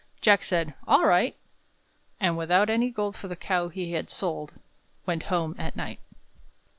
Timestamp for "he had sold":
3.69-4.53